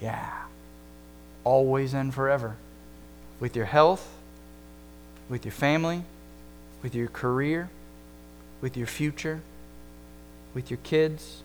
[0.00, 0.42] Yeah.
[1.44, 2.56] Always and forever.
[3.40, 4.08] With your health,
[5.28, 6.04] with your family,
[6.82, 7.70] with your career,
[8.60, 9.40] with your future,
[10.54, 11.42] with your kids.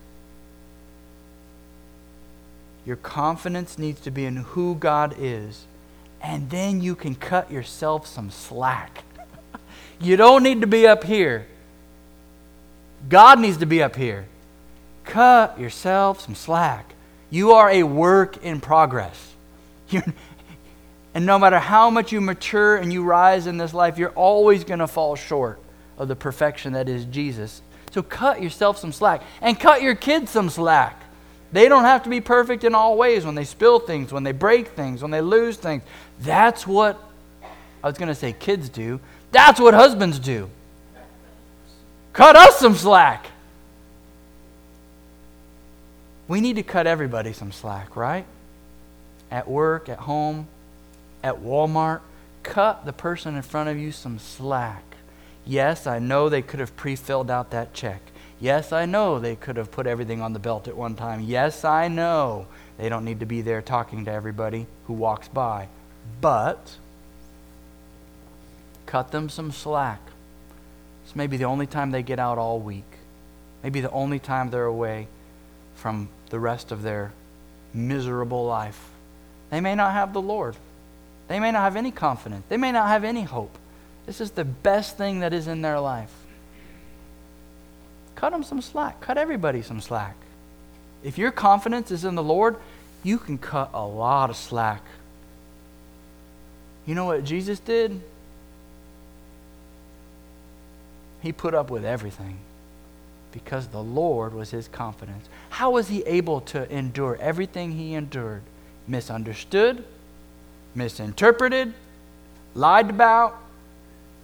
[2.84, 5.66] Your confidence needs to be in who God is,
[6.22, 9.04] and then you can cut yourself some slack.
[10.00, 11.46] you don't need to be up here.
[13.08, 14.26] God needs to be up here.
[15.04, 16.94] Cut yourself some slack.
[17.30, 19.34] You are a work in progress.
[19.90, 20.04] You're,
[21.14, 24.64] and no matter how much you mature and you rise in this life, you're always
[24.64, 25.58] going to fall short
[25.96, 27.62] of the perfection that is Jesus.
[27.90, 31.02] So cut yourself some slack and cut your kids some slack.
[31.50, 34.32] They don't have to be perfect in all ways when they spill things, when they
[34.32, 35.82] break things, when they lose things.
[36.20, 37.02] That's what,
[37.82, 39.00] I was going to say kids do.
[39.32, 40.50] That's what husbands do.
[42.12, 43.26] Cut us some slack.
[46.26, 48.26] We need to cut everybody some slack, right?
[49.30, 50.48] At work, at home,
[51.22, 52.00] at Walmart.
[52.42, 54.84] Cut the person in front of you some slack.
[55.44, 58.00] Yes, I know they could have pre filled out that check.
[58.40, 61.20] Yes, I know they could have put everything on the belt at one time.
[61.20, 65.68] Yes, I know they don't need to be there talking to everybody who walks by.
[66.20, 66.76] But
[68.86, 70.00] cut them some slack.
[71.04, 72.84] It's maybe the only time they get out all week.
[73.62, 75.08] Maybe the only time they're away
[75.74, 77.12] from the rest of their
[77.74, 78.90] miserable life.
[79.50, 80.56] They may not have the Lord.
[81.28, 82.44] They may not have any confidence.
[82.48, 83.56] They may not have any hope.
[84.06, 86.12] This is the best thing that is in their life.
[88.14, 89.00] Cut them some slack.
[89.00, 90.16] Cut everybody some slack.
[91.02, 92.56] If your confidence is in the Lord,
[93.02, 94.82] you can cut a lot of slack.
[96.86, 98.00] You know what Jesus did?
[101.22, 102.38] He put up with everything
[103.30, 105.28] because the Lord was his confidence.
[105.50, 108.42] How was he able to endure everything he endured?
[108.88, 109.84] Misunderstood,
[110.74, 111.74] misinterpreted,
[112.54, 113.38] lied about,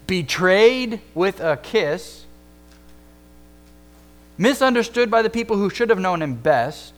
[0.07, 2.22] betrayed with a kiss.
[4.37, 6.92] misunderstood by the people who should have known him best.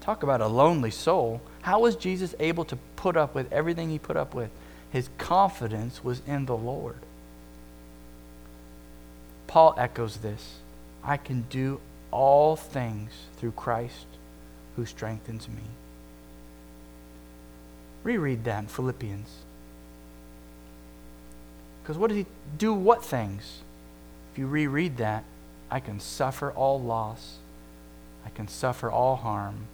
[0.00, 1.42] Talk about a lonely soul.
[1.60, 4.50] How was Jesus able to put up with everything he put up with?
[4.90, 6.96] His confidence was in the Lord.
[9.46, 10.60] Paul echoes this
[11.04, 14.06] I can do all things through Christ
[14.80, 15.62] who strengthens me.
[18.02, 19.28] Reread that in Philippians.
[21.82, 22.72] Because what does he do?
[22.72, 23.60] What things?
[24.32, 25.24] If you reread that,
[25.70, 27.36] I can suffer all loss.
[28.24, 29.66] I can suffer all harm.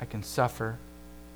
[0.00, 0.78] I can suffer.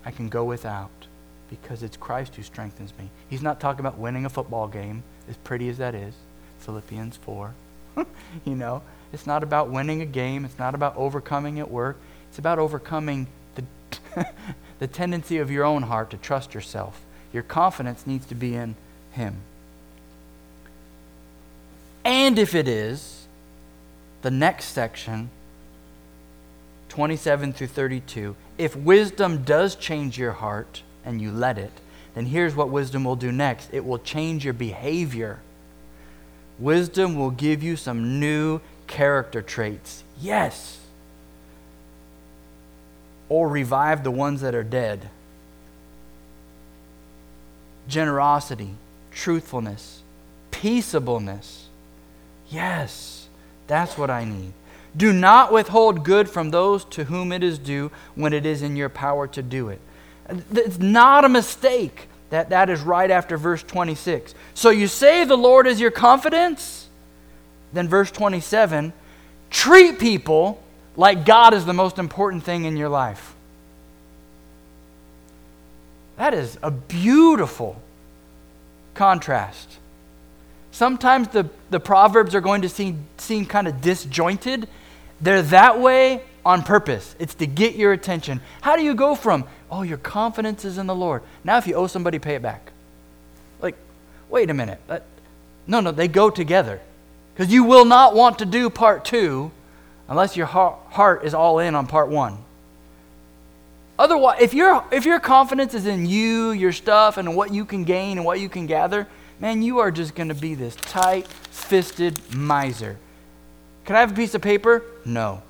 [0.05, 1.07] I can go without
[1.51, 3.11] because it's Christ who strengthens me.
[3.29, 6.15] He's not talking about winning a football game, as pretty as that is.
[6.61, 7.55] Philippians 4.
[8.45, 11.99] you know, it's not about winning a game, it's not about overcoming at work.
[12.35, 13.65] It's about overcoming the,
[14.81, 17.01] the tendency of your own heart to trust yourself.
[17.33, 18.75] Your confidence needs to be in
[19.13, 19.37] Him.
[22.05, 23.29] And if it is,
[24.23, 25.31] the next section,
[26.89, 31.71] 27 through 32, if wisdom does change your heart and you let it,
[32.17, 35.39] then here's what wisdom will do next it will change your behavior.
[36.59, 40.03] Wisdom will give you some new character traits.
[40.21, 40.81] Yes.
[43.29, 45.09] Or revive the ones that are dead.
[47.89, 48.71] Generosity,
[49.13, 50.03] truthfulness,
[50.51, 51.67] peaceableness.
[52.49, 53.29] Yes,
[53.67, 54.53] that's what I need.
[54.97, 58.77] Do not withhold good from those to whom it is due when it is in
[58.77, 59.81] your power to do it.
[60.53, 64.35] It's not a mistake that that is right after verse 26.
[64.55, 66.89] So you say the Lord is your confidence?
[67.73, 68.93] Then verse 27
[69.51, 70.61] treat people
[70.97, 73.35] like God is the most important thing in your life.
[76.17, 77.81] That is a beautiful
[78.95, 79.79] contrast.
[80.71, 84.69] Sometimes the, the Proverbs are going to seem, seem kind of disjointed.
[85.21, 87.15] They're that way on purpose.
[87.19, 88.41] It's to get your attention.
[88.61, 91.23] How do you go from, oh, your confidence is in the Lord.
[91.43, 92.73] Now, if you owe somebody, pay it back.
[93.61, 93.77] Like,
[94.29, 94.81] wait a minute.
[94.87, 95.05] That,
[95.67, 96.81] no, no, they go together.
[97.35, 99.51] Because you will not want to do part two
[100.09, 102.39] unless your heart is all in on part one.
[103.99, 107.85] Otherwise, if, your if your confidence is in you, your stuff, and what you can
[107.85, 109.07] gain and what you can gather,
[109.39, 112.99] man, you are just going to be this tight fisted miser.
[113.85, 114.83] Can I have a piece of paper?
[115.05, 115.43] No.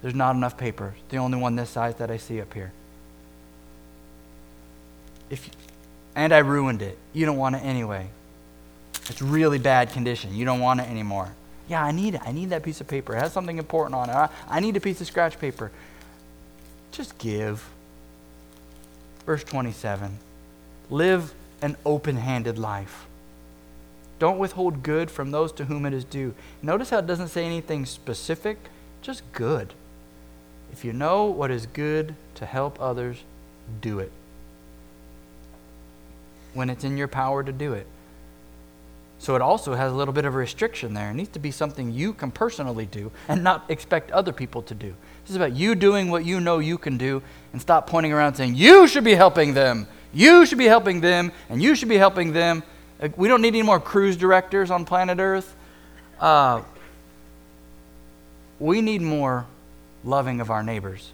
[0.00, 0.94] There's not enough paper.
[1.08, 2.72] the only one this size that I see up here.
[5.30, 5.50] If,
[6.14, 6.98] and I ruined it.
[7.12, 8.08] You don't want it anyway.
[9.08, 10.34] It's really bad condition.
[10.34, 11.32] You don't want it anymore.
[11.68, 12.20] Yeah, I need it.
[12.24, 13.16] I need that piece of paper.
[13.16, 14.12] It has something important on it.
[14.12, 15.70] I, I need a piece of scratch paper.
[16.92, 17.68] Just give.
[19.26, 20.18] Verse 27
[20.90, 23.06] Live an open handed life.
[24.18, 26.34] Don't withhold good from those to whom it is due.
[26.62, 28.58] Notice how it doesn't say anything specific,
[29.02, 29.74] just good.
[30.72, 33.22] If you know what is good to help others,
[33.80, 34.12] do it.
[36.52, 37.86] When it's in your power to do it.
[39.24, 41.10] So it also has a little bit of a restriction there.
[41.10, 44.74] It needs to be something you can personally do and not expect other people to
[44.74, 44.94] do.
[45.22, 47.22] This is about you doing what you know you can do
[47.54, 49.86] and stop pointing around saying, You should be helping them.
[50.12, 52.62] You should be helping them, and you should be helping them.
[53.16, 55.56] We don't need any more cruise directors on planet Earth.
[56.20, 56.60] Uh,
[58.60, 59.46] we need more
[60.04, 61.12] loving of our neighbors.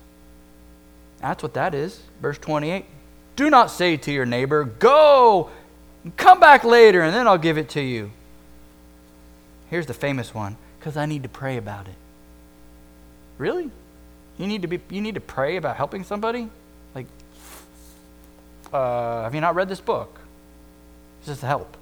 [1.20, 2.02] That's what that is.
[2.20, 2.86] Verse 28.
[3.36, 5.50] Do not say to your neighbor, Go,
[6.16, 8.10] come back later, and then I'll give it to you.
[9.68, 11.94] Here's the famous one because I need to pray about it.
[13.38, 13.70] Really?
[14.38, 16.48] You need to be you need to pray about helping somebody?
[16.94, 17.06] Like
[18.72, 20.18] uh, have you not read this book?
[21.18, 21.76] It's just help.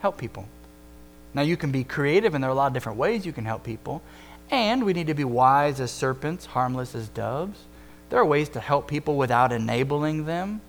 [0.00, 0.46] Help people.
[1.34, 3.44] Now you can be creative and there are a lot of different ways you can
[3.44, 4.00] help people.
[4.50, 7.58] And we need to be wise as serpents, harmless as doves.
[8.10, 10.60] There are ways to help people without enabling them.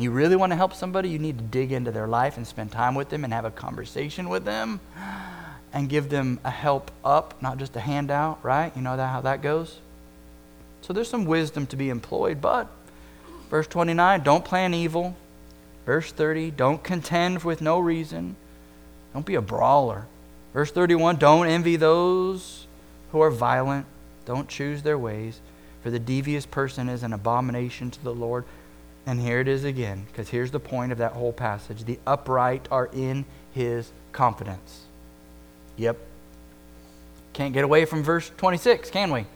[0.00, 2.72] You really want to help somebody, you need to dig into their life and spend
[2.72, 4.80] time with them and have a conversation with them
[5.72, 8.74] and give them a help up, not just a handout, right?
[8.74, 9.78] You know that, how that goes?
[10.80, 12.68] So there's some wisdom to be employed, but
[13.50, 15.16] verse 29, don't plan evil.
[15.84, 18.36] Verse 30, don't contend with no reason.
[19.12, 20.06] Don't be a brawler.
[20.52, 22.66] Verse 31, don't envy those
[23.12, 23.86] who are violent,
[24.24, 25.40] don't choose their ways,
[25.82, 28.44] for the devious person is an abomination to the Lord.
[29.10, 31.82] And here it is again, because here's the point of that whole passage.
[31.82, 34.82] The upright are in his confidence.
[35.76, 35.98] Yep.
[37.32, 39.26] Can't get away from verse 26, can we?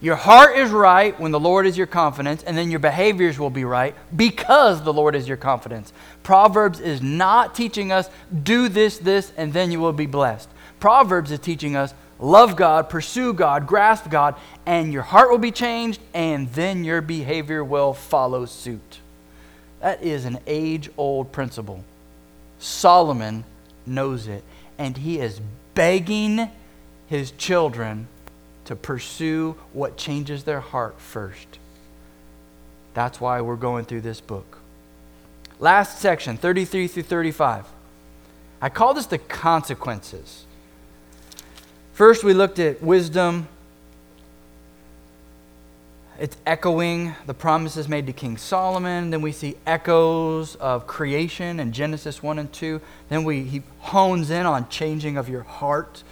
[0.00, 3.48] Your heart is right when the Lord is your confidence, and then your behaviors will
[3.48, 5.92] be right because the Lord is your confidence.
[6.24, 8.10] Proverbs is not teaching us,
[8.42, 10.48] do this, this, and then you will be blessed.
[10.80, 14.34] Proverbs is teaching us love God, pursue God, grasp God,
[14.66, 19.00] and your heart will be changed, and then your behavior will follow suit.
[19.80, 21.84] That is an age old principle.
[22.58, 23.44] Solomon
[23.86, 24.42] knows it,
[24.78, 25.40] and he is
[25.74, 26.50] begging
[27.06, 28.08] his children
[28.64, 31.58] to pursue what changes their heart first.
[32.94, 34.58] That's why we're going through this book.
[35.58, 37.66] Last section, 33 through 35.
[38.62, 40.46] I call this the consequences.
[41.94, 43.46] First, we looked at wisdom.
[46.18, 49.10] It's echoing the promises made to King Solomon.
[49.10, 52.80] Then we see echoes of creation in Genesis 1 and 2.
[53.10, 56.02] Then we, he hones in on changing of your heart,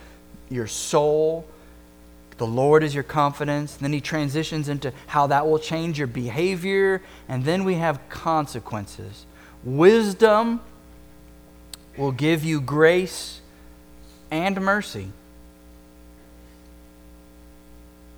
[0.48, 1.48] your soul,
[2.38, 3.74] the Lord is your confidence.
[3.74, 7.02] Then he transitions into how that will change your behavior.
[7.28, 9.26] And then we have consequences.
[9.64, 10.60] Wisdom
[11.96, 13.40] will give you grace
[14.30, 15.10] and mercy.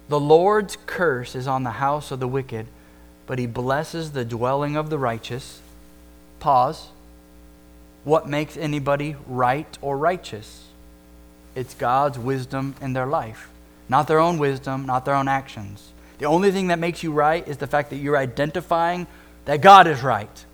[0.09, 2.67] The Lord's curse is on the house of the wicked,
[3.27, 5.61] but he blesses the dwelling of the righteous.
[6.41, 6.89] Pause.
[8.05, 10.65] What makes anybody right or righteous?
[11.55, 13.49] It's God's wisdom in their life
[13.89, 15.91] not their own wisdom, not their own actions.
[16.19, 19.07] The only thing that makes you right is the fact that you're identifying
[19.45, 20.45] that God is right.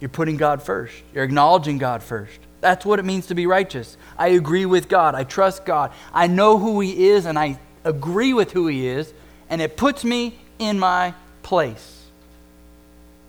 [0.00, 2.38] You're putting God first, you're acknowledging God first.
[2.60, 3.96] That's what it means to be righteous.
[4.18, 8.32] I agree with God, I trust God, I know who He is, and I agree
[8.32, 9.12] with who He is,
[9.48, 12.04] and it puts me in my place.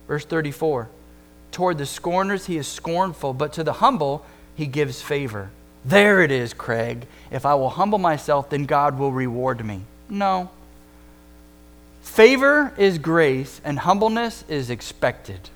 [0.08, 0.88] Verse 34
[1.50, 4.24] Toward the scorners he is scornful, but to the humble
[4.54, 5.50] he gives favor.
[5.84, 7.06] There it is, Craig.
[7.30, 9.82] If I will humble myself, then God will reward me.
[10.08, 10.50] No.
[12.02, 15.50] Favor is grace, and humbleness is expected.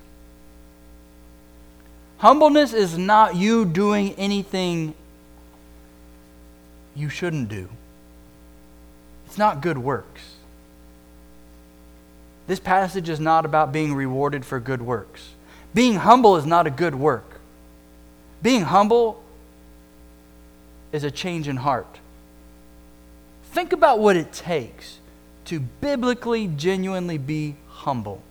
[2.19, 4.95] Humbleness is not you doing anything
[6.95, 7.69] you shouldn't do,
[9.37, 10.21] not good works.
[12.47, 15.29] This passage is not about being rewarded for good works.
[15.73, 17.39] Being humble is not a good work.
[18.41, 19.21] Being humble
[20.91, 21.99] is a change in heart.
[23.51, 24.99] Think about what it takes
[25.45, 28.21] to biblically, genuinely be humble.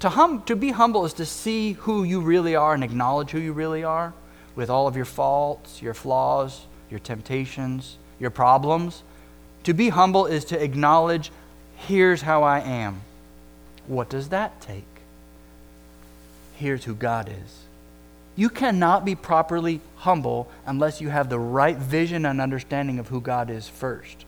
[0.00, 3.38] To, hum, to be humble is to see who you really are and acknowledge who
[3.38, 4.14] you really are
[4.56, 9.02] with all of your faults, your flaws, your temptations, your problems.
[9.64, 11.32] To be humble is to acknowledge,
[11.76, 13.00] here's how I am.
[13.86, 14.84] What does that take?
[16.54, 17.64] Here's who God is.
[18.36, 23.20] You cannot be properly humble unless you have the right vision and understanding of who
[23.20, 24.24] God is first.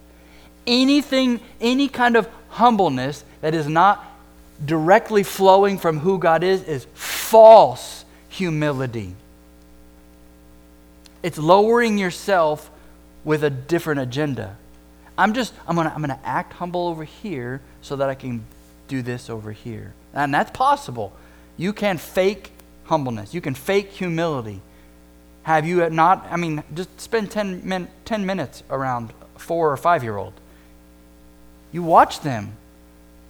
[0.66, 4.04] Anything, any kind of humbleness that is not
[4.64, 9.14] directly flowing from who God is, is false humility.
[11.22, 12.70] It's lowering yourself
[13.24, 14.56] with a different agenda.
[15.16, 18.14] I'm just, I'm going to I'm going to act humble over here so that I
[18.14, 18.44] can
[18.88, 19.94] do this over here.
[20.14, 21.12] And that's possible.
[21.56, 22.50] You can fake
[22.84, 23.34] humbleness.
[23.34, 24.60] You can fake humility.
[25.44, 26.26] Have you not?
[26.30, 30.34] I mean, just spend 10, min, 10 minutes around four or five year old.
[31.72, 32.56] You watch them.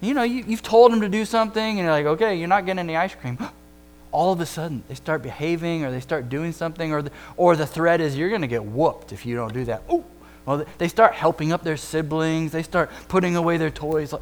[0.01, 2.65] You know, you, you've told them to do something, and you're like, okay, you're not
[2.65, 3.37] getting any ice cream.
[4.13, 7.55] All of a sudden, they start behaving or they start doing something, or the, or
[7.55, 9.83] the threat is you're going to get whooped if you don't do that.
[9.89, 10.05] Oh,
[10.45, 12.51] well, they start helping up their siblings.
[12.51, 14.13] They start putting away their toys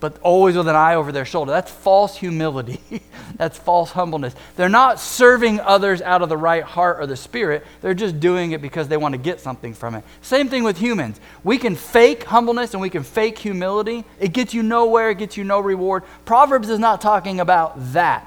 [0.00, 1.52] but always with an eye over their shoulder.
[1.52, 2.80] That's false humility.
[3.36, 4.34] That's false humbleness.
[4.56, 7.66] They're not serving others out of the right heart or the spirit.
[7.80, 10.04] They're just doing it because they want to get something from it.
[10.22, 11.20] Same thing with humans.
[11.42, 14.04] We can fake humbleness and we can fake humility.
[14.20, 16.04] It gets you nowhere, it gets you no reward.
[16.24, 18.26] Proverbs is not talking about that.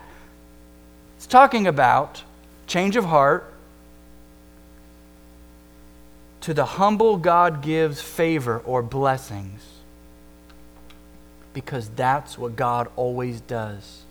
[1.21, 2.23] It's talking about
[2.65, 3.53] change of heart.
[6.41, 9.61] To the humble, God gives favor or blessings
[11.53, 14.01] because that's what God always does.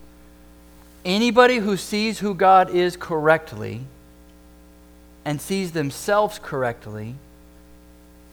[1.03, 3.81] Anybody who sees who God is correctly
[5.25, 7.15] and sees themselves correctly,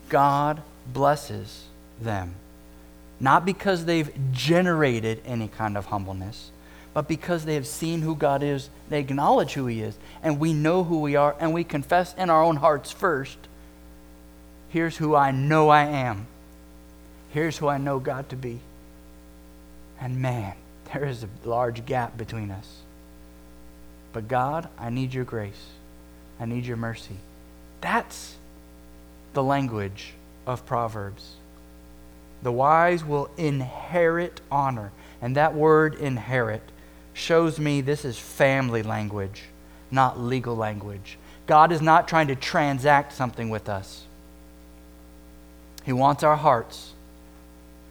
[0.07, 0.61] God
[0.93, 1.65] blesses
[1.99, 2.33] them.
[3.19, 6.51] Not because they've generated any kind of humbleness,
[6.99, 10.51] but because they have seen who God is, they acknowledge who He is, and we
[10.51, 13.37] know who we are, and we confess in our own hearts first
[14.67, 16.27] here's who I know I am,
[17.29, 18.59] here's who I know God to be.
[20.01, 20.55] And man,
[20.93, 22.67] there is a large gap between us.
[24.11, 25.67] But God, I need your grace.
[26.37, 27.15] I need your mercy.
[27.79, 28.35] That's
[29.31, 31.35] the language of Proverbs.
[32.43, 34.91] The wise will inherit honor.
[35.21, 36.61] And that word inherit
[37.19, 39.43] shows me this is family language,
[39.91, 41.17] not legal language.
[41.45, 44.05] God is not trying to transact something with us.
[45.83, 46.93] He wants our hearts.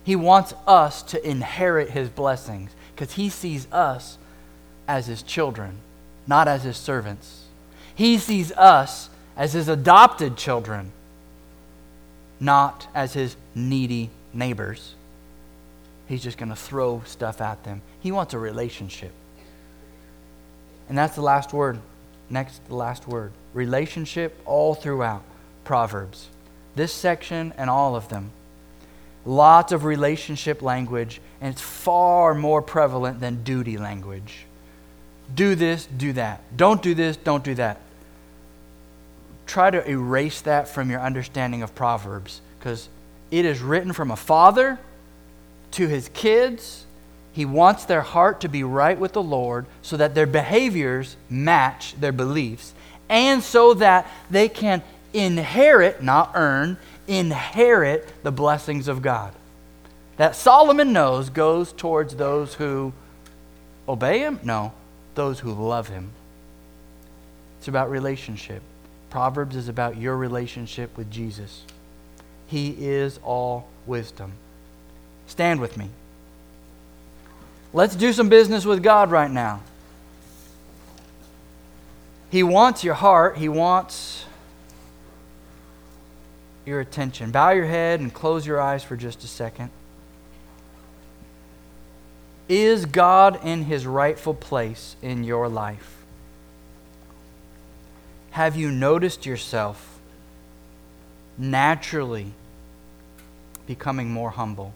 [0.04, 4.16] He wants us to inherit His blessings because He sees us
[4.86, 5.78] as His children,
[6.26, 7.44] not as His servants.
[7.94, 10.92] He sees us as His adopted children,
[12.40, 14.94] not as His needy neighbors.
[16.06, 17.82] He's just going to throw stuff at them.
[18.00, 19.12] He wants a relationship.
[20.88, 21.78] And that's the last word.
[22.30, 23.32] Next, the last word.
[23.54, 25.22] Relationship all throughout
[25.64, 26.28] Proverbs.
[26.74, 28.30] This section and all of them.
[29.24, 34.46] Lots of relationship language, and it's far more prevalent than duty language.
[35.34, 36.42] Do this, do that.
[36.56, 37.80] Don't do this, don't do that.
[39.46, 42.88] Try to erase that from your understanding of Proverbs because
[43.30, 44.78] it is written from a father
[45.72, 46.84] to his kids.
[47.38, 51.94] He wants their heart to be right with the Lord so that their behaviors match
[51.94, 52.74] their beliefs
[53.08, 54.82] and so that they can
[55.12, 59.32] inherit, not earn, inherit the blessings of God.
[60.16, 62.92] That Solomon knows goes towards those who
[63.88, 64.40] obey him?
[64.42, 64.72] No,
[65.14, 66.10] those who love him.
[67.60, 68.62] It's about relationship.
[69.10, 71.62] Proverbs is about your relationship with Jesus.
[72.48, 74.32] He is all wisdom.
[75.28, 75.90] Stand with me.
[77.72, 79.60] Let's do some business with God right now.
[82.30, 84.24] He wants your heart, He wants
[86.64, 87.30] your attention.
[87.30, 89.70] Bow your head and close your eyes for just a second.
[92.48, 95.96] Is God in His rightful place in your life?
[98.30, 99.98] Have you noticed yourself
[101.36, 102.32] naturally
[103.66, 104.72] becoming more humble?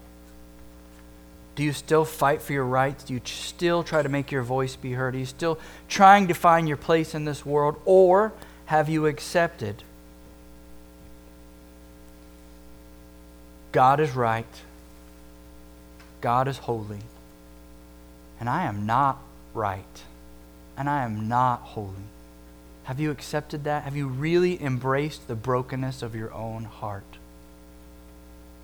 [1.54, 3.04] Do you still fight for your rights?
[3.04, 5.14] Do you still try to make your voice be heard?
[5.14, 7.80] Are you still trying to find your place in this world?
[7.84, 8.32] Or
[8.66, 9.84] have you accepted
[13.72, 14.44] God is right,
[16.20, 17.00] God is holy,
[18.38, 19.18] and I am not
[19.54, 20.02] right,
[20.76, 21.88] and I am not holy?
[22.84, 23.84] Have you accepted that?
[23.84, 27.16] Have you really embraced the brokenness of your own heart?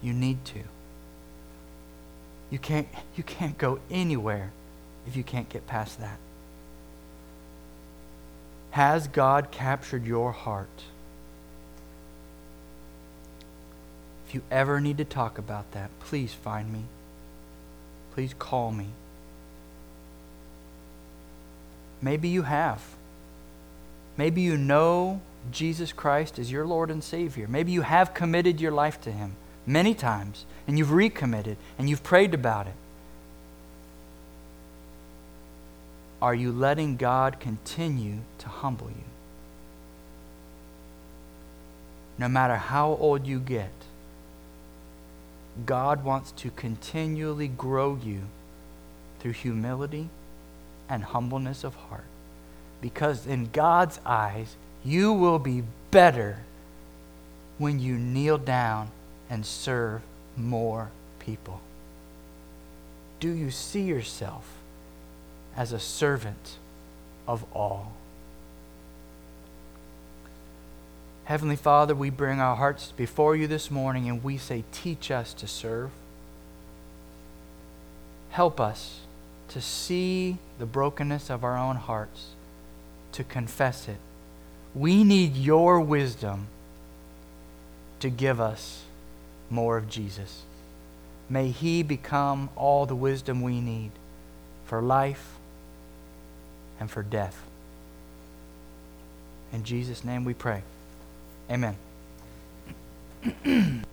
[0.03, 0.61] You need to.
[2.51, 4.51] You can't, you can't go anywhere
[5.07, 6.19] if you can't get past that.
[8.71, 10.69] Has God captured your heart?
[14.27, 16.85] If you ever need to talk about that, please find me.
[18.15, 18.89] Please call me.
[22.01, 22.83] Maybe you have.
[24.17, 25.21] Maybe you know
[25.51, 27.47] Jesus Christ is your Lord and Savior.
[27.49, 29.35] Maybe you have committed your life to Him
[29.69, 32.75] many times and you've recommitted and you've prayed about it.
[36.21, 39.05] Are you letting God continue to humble you?
[42.19, 43.71] No matter how old you get,
[45.65, 48.23] God wants to continually grow you
[49.21, 50.09] through humility
[50.89, 52.05] and humbleness of heart.
[52.81, 56.39] Because in God's eyes, you will be better
[57.59, 58.91] when you kneel down
[59.31, 60.03] and serve
[60.37, 61.61] more people?
[63.21, 64.59] Do you see yourself
[65.57, 66.57] as a servant
[67.27, 67.93] of all?
[71.25, 75.35] Heavenly Father, we bring our hearts before you this morning and we say, Teach us
[75.35, 75.91] to serve.
[78.31, 79.01] Help us
[79.49, 82.29] to see the brokenness of our own hearts,
[83.13, 83.99] to confess it.
[84.75, 86.47] We need your wisdom
[88.01, 88.85] to give us
[89.51, 90.43] more of Jesus.
[91.29, 93.91] May He become all the wisdom we need
[94.65, 95.37] for life
[96.81, 97.43] and for death.
[99.53, 100.63] In Jesus' name we pray.
[101.51, 101.77] Amen.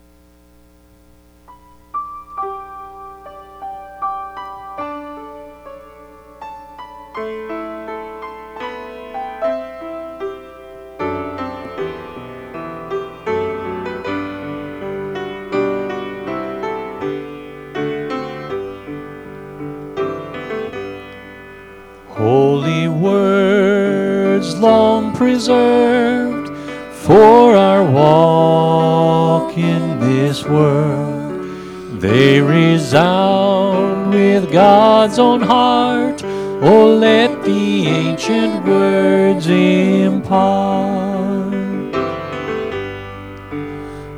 [32.08, 36.22] They resound with God's own heart.
[36.24, 40.36] Oh, let the ancient words impart.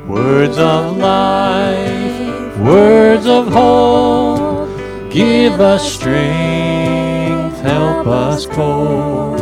[0.06, 4.68] Words of life, words of hope,
[5.10, 9.40] give us strength, help us cope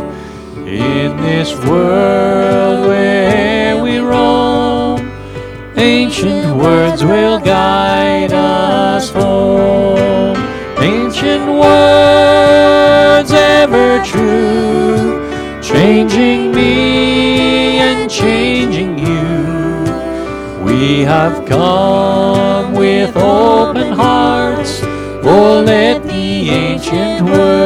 [0.65, 3.56] In this world where
[5.77, 10.35] ancient words will guide us home.
[10.79, 20.63] Ancient words ever true, changing me and changing you.
[20.63, 24.81] We have come with open hearts.
[25.23, 27.56] Oh, let the ancient words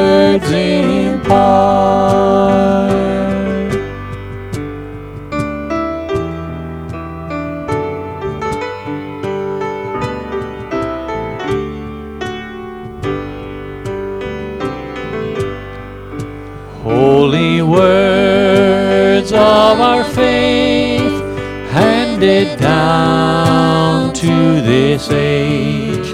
[24.72, 26.08] this age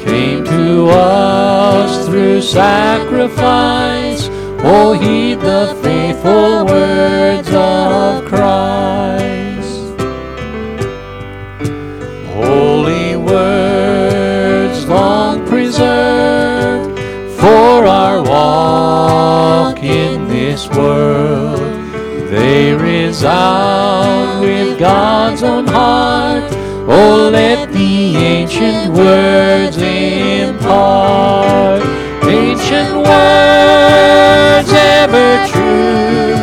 [0.00, 4.30] came to us through sacrifice.
[4.64, 8.24] Oh, heed the faithful words of
[28.60, 31.12] ancient words impart.
[32.24, 36.34] Ancient words ever true,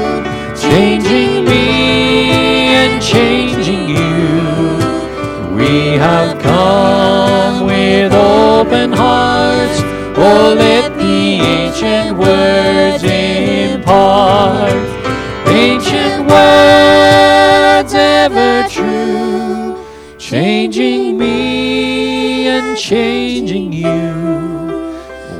[0.56, 5.56] changing me and changing you.
[5.56, 9.82] We have come with open hearts.
[10.18, 12.55] Oh, let the ancient words
[22.86, 24.14] changing you.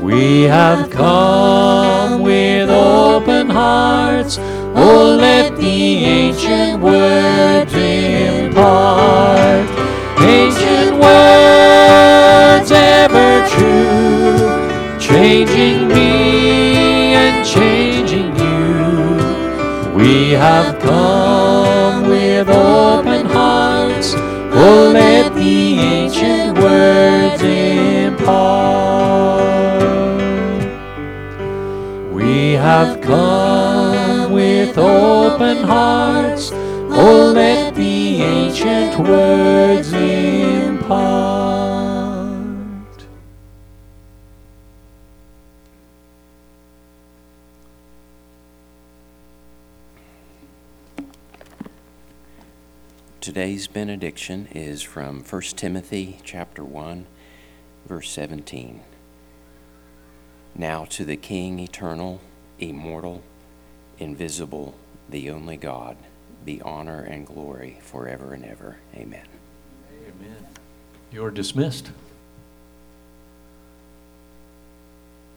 [0.02, 4.36] We have come with open hearts.
[4.74, 9.64] Oh, let the ancient words impart.
[10.18, 15.85] Ancient words ever true, changing
[32.76, 36.50] have come with open hearts.
[36.52, 41.16] Oh, let the ancient words impart.
[53.22, 57.06] Today's benediction is from 1 Timothy chapter 1
[57.86, 58.82] verse 17.
[60.54, 62.20] Now to the King eternal,
[62.58, 63.22] immortal,
[63.98, 64.74] invisible,
[65.10, 65.96] the only God,
[66.44, 68.76] be honor and glory forever and ever.
[68.94, 69.26] Amen.
[70.08, 70.46] Amen.
[71.12, 71.90] You're dismissed.